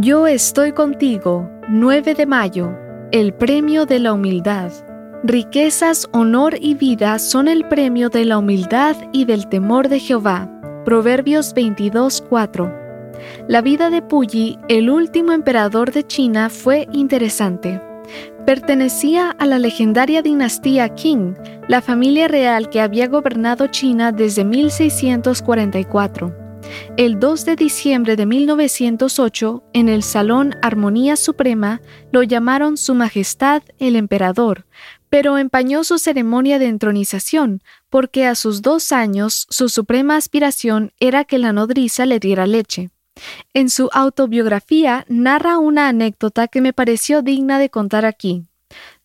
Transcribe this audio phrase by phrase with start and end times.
[0.00, 2.72] Yo estoy contigo, 9 de mayo,
[3.10, 4.70] el premio de la humildad.
[5.24, 10.48] Riquezas, honor y vida son el premio de la humildad y del temor de Jehová.
[10.84, 12.72] Proverbios 22:4.
[13.48, 17.80] La vida de Puyi, el último emperador de China, fue interesante.
[18.46, 21.34] Pertenecía a la legendaria dinastía Qing,
[21.66, 26.47] la familia real que había gobernado China desde 1644.
[26.96, 33.62] El 2 de diciembre de 1908, en el Salón Armonía Suprema, lo llamaron Su Majestad
[33.78, 34.66] el Emperador,
[35.10, 41.24] pero empañó su ceremonia de entronización, porque a sus dos años su suprema aspiración era
[41.24, 42.90] que la nodriza le diera leche.
[43.54, 48.44] En su autobiografía narra una anécdota que me pareció digna de contar aquí.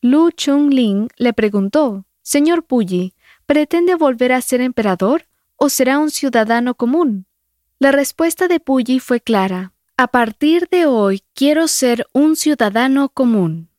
[0.01, 3.13] Lu Chung-ling le preguntó, Señor Puyi,
[3.45, 7.25] ¿pretende volver a ser emperador o será un ciudadano común?
[7.83, 9.73] La respuesta de Puyi fue clara.
[9.97, 13.71] A partir de hoy quiero ser un ciudadano común.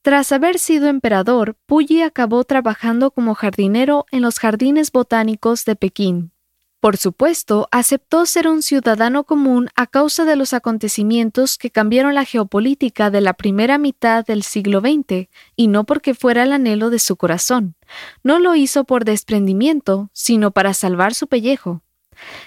[0.00, 6.32] Tras haber sido emperador, Puyi acabó trabajando como jardinero en los jardines botánicos de Pekín.
[6.80, 12.24] Por supuesto, aceptó ser un ciudadano común a causa de los acontecimientos que cambiaron la
[12.24, 16.98] geopolítica de la primera mitad del siglo XX, y no porque fuera el anhelo de
[16.98, 17.74] su corazón.
[18.22, 21.82] No lo hizo por desprendimiento, sino para salvar su pellejo.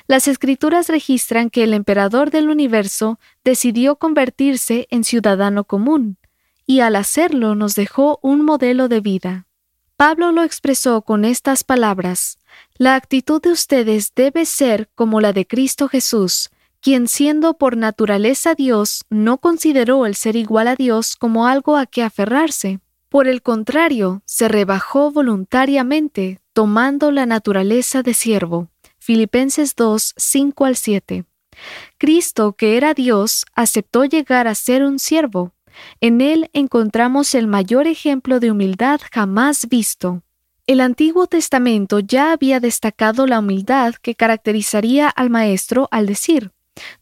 [0.07, 6.17] Las escrituras registran que el emperador del universo decidió convertirse en ciudadano común,
[6.65, 9.47] y al hacerlo nos dejó un modelo de vida.
[9.95, 12.37] Pablo lo expresó con estas palabras,
[12.77, 16.49] La actitud de ustedes debe ser como la de Cristo Jesús,
[16.81, 21.85] quien siendo por naturaleza Dios no consideró el ser igual a Dios como algo a
[21.85, 22.79] que aferrarse.
[23.07, 28.72] Por el contrario, se rebajó voluntariamente, tomando la naturaleza de siervo
[29.05, 31.25] Filipenses 2, 5 al 7.
[31.97, 35.51] Cristo, que era Dios, aceptó llegar a ser un siervo.
[35.99, 40.23] En él encontramos el mayor ejemplo de humildad jamás visto.
[40.67, 46.51] El Antiguo Testamento ya había destacado la humildad que caracterizaría al Maestro al decir,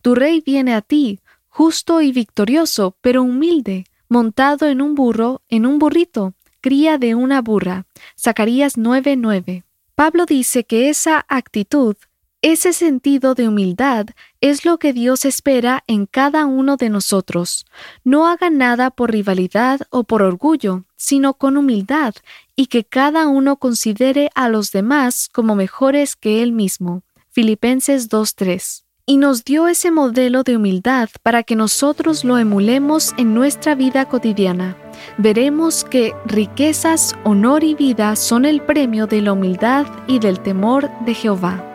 [0.01, 5.67] Tu rey viene a ti, justo y victorioso, pero humilde, montado en un burro, en
[5.67, 7.85] un burrito, cría de una burra.
[8.17, 9.65] Zacarías 9:9.
[10.01, 11.95] Pablo dice que esa actitud,
[12.41, 14.07] ese sentido de humildad
[14.39, 17.67] es lo que Dios espera en cada uno de nosotros.
[18.03, 22.15] No haga nada por rivalidad o por orgullo, sino con humildad,
[22.55, 27.03] y que cada uno considere a los demás como mejores que él mismo.
[27.29, 33.33] Filipenses 2.3 y nos dio ese modelo de humildad para que nosotros lo emulemos en
[33.33, 34.77] nuestra vida cotidiana.
[35.17, 40.89] Veremos que riquezas, honor y vida son el premio de la humildad y del temor
[41.05, 41.70] de Jehová.